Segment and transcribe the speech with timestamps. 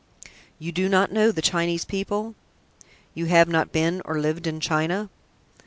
[0.57, 2.33] "You do not know the Chinese people?
[3.13, 5.11] You have not been or lived in China?